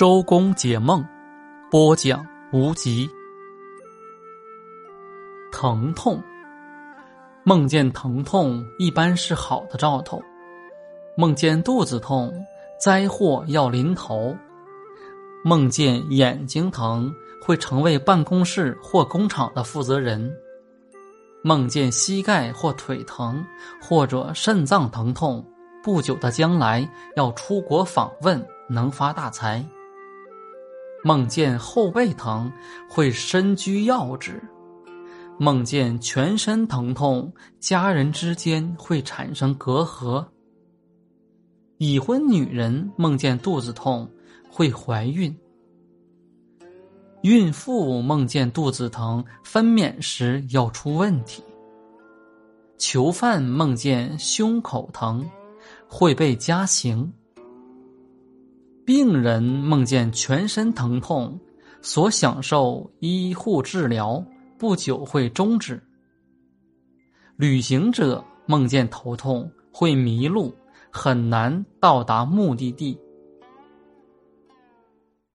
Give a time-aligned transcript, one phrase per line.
[0.00, 1.04] 周公解梦，
[1.70, 3.06] 播讲无极。
[5.52, 6.18] 疼痛，
[7.44, 10.18] 梦见疼痛一般是好的兆头。
[11.18, 12.32] 梦见肚子痛，
[12.80, 14.34] 灾祸要临头。
[15.44, 17.12] 梦见眼睛疼，
[17.42, 20.34] 会成为办公室或工厂的负责人。
[21.44, 23.44] 梦见膝盖或腿疼，
[23.82, 25.46] 或者肾脏疼痛，
[25.82, 29.62] 不久的将来要出国访问，能发大财。
[31.02, 32.52] 梦见后背疼，
[32.88, 34.34] 会身居要职；
[35.38, 40.24] 梦见全身疼痛，家人之间会产生隔阂。
[41.78, 44.06] 已婚女人梦见肚子痛，
[44.50, 45.34] 会怀孕；
[47.22, 51.40] 孕妇梦见肚子疼，分娩时要出问题；
[52.76, 55.26] 囚犯梦见胸口疼，
[55.88, 57.10] 会被加刑。
[58.90, 61.38] 病人梦见全身疼痛，
[61.80, 64.20] 所享受医护治疗
[64.58, 65.80] 不久会终止。
[67.36, 70.52] 旅行者梦见头痛，会迷路，
[70.90, 72.98] 很难到达目的地。